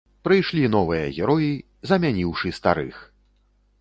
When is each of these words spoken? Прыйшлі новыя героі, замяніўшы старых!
Прыйшлі 0.27 0.63
новыя 0.75 1.03
героі, 1.17 1.51
замяніўшы 1.91 2.47
старых! 2.63 2.95